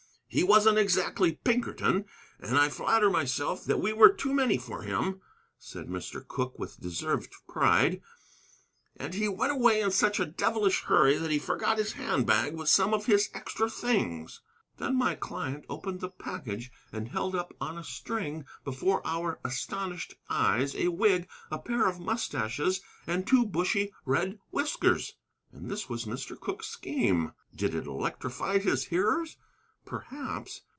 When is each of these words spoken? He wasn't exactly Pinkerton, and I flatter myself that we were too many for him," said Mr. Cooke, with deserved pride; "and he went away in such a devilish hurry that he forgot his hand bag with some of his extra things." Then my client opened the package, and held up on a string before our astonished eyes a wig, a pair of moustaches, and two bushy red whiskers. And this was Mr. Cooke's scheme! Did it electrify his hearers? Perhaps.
He 0.33 0.45
wasn't 0.45 0.77
exactly 0.77 1.33
Pinkerton, 1.43 2.05
and 2.39 2.57
I 2.57 2.69
flatter 2.69 3.09
myself 3.09 3.65
that 3.65 3.81
we 3.81 3.91
were 3.91 4.07
too 4.07 4.33
many 4.33 4.57
for 4.57 4.81
him," 4.83 5.19
said 5.59 5.87
Mr. 5.89 6.25
Cooke, 6.25 6.57
with 6.57 6.79
deserved 6.79 7.35
pride; 7.49 8.01
"and 8.95 9.13
he 9.13 9.27
went 9.27 9.51
away 9.51 9.81
in 9.81 9.91
such 9.91 10.21
a 10.21 10.25
devilish 10.25 10.83
hurry 10.83 11.17
that 11.17 11.31
he 11.31 11.37
forgot 11.37 11.77
his 11.77 11.91
hand 11.91 12.25
bag 12.25 12.55
with 12.55 12.69
some 12.69 12.93
of 12.93 13.07
his 13.07 13.29
extra 13.33 13.69
things." 13.69 14.39
Then 14.77 14.95
my 14.95 15.15
client 15.15 15.65
opened 15.67 15.99
the 15.99 16.07
package, 16.07 16.71
and 16.93 17.09
held 17.09 17.35
up 17.35 17.53
on 17.59 17.77
a 17.77 17.83
string 17.83 18.45
before 18.63 19.05
our 19.05 19.37
astonished 19.43 20.13
eyes 20.29 20.73
a 20.77 20.87
wig, 20.87 21.27
a 21.51 21.59
pair 21.59 21.87
of 21.89 21.99
moustaches, 21.99 22.79
and 23.05 23.27
two 23.27 23.45
bushy 23.45 23.91
red 24.05 24.39
whiskers. 24.49 25.15
And 25.51 25.69
this 25.69 25.89
was 25.89 26.05
Mr. 26.05 26.39
Cooke's 26.39 26.67
scheme! 26.67 27.33
Did 27.53 27.75
it 27.75 27.85
electrify 27.85 28.59
his 28.59 28.85
hearers? 28.85 29.35
Perhaps. 29.83 30.61